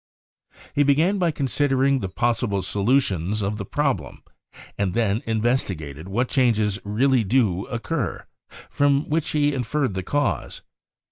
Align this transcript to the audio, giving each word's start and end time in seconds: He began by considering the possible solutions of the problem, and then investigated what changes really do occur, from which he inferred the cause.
He 0.73 0.81
began 0.81 1.19
by 1.19 1.29
considering 1.29 1.99
the 1.99 2.09
possible 2.09 2.63
solutions 2.63 3.43
of 3.43 3.57
the 3.57 3.65
problem, 3.65 4.23
and 4.75 4.95
then 4.95 5.21
investigated 5.27 6.07
what 6.09 6.27
changes 6.27 6.79
really 6.83 7.23
do 7.23 7.65
occur, 7.67 8.25
from 8.67 9.07
which 9.09 9.29
he 9.29 9.53
inferred 9.53 9.93
the 9.93 10.01
cause. 10.01 10.63